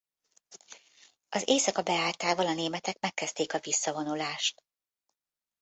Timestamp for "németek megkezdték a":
2.53-3.59